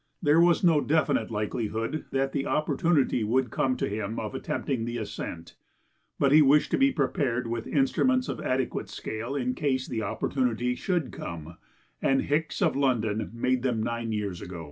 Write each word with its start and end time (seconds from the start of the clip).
There 0.19 0.41
was 0.41 0.63
no 0.63 0.81
definite 0.81 1.29
likelihood 1.29 2.05
that 2.09 2.31
the 2.31 2.47
opportunity 2.47 3.23
would 3.23 3.51
come 3.51 3.77
to 3.77 3.87
him 3.87 4.19
of 4.19 4.33
attempting 4.33 4.83
the 4.85 4.97
ascent, 4.97 5.55
but 6.17 6.31
he 6.31 6.41
wished 6.41 6.71
to 6.71 6.77
be 6.79 6.91
prepared 6.91 7.45
with 7.45 7.67
instruments 7.67 8.27
of 8.27 8.41
adequate 8.41 8.89
scale 8.89 9.35
in 9.35 9.53
case 9.53 9.87
the 9.87 10.01
opportunity 10.01 10.73
should 10.73 11.11
come; 11.11 11.55
and 12.01 12.23
Hicks, 12.23 12.63
of 12.63 12.75
London, 12.75 13.29
made 13.31 13.61
them 13.61 13.83
nine 13.83 14.11
years 14.11 14.41
ago. 14.41 14.59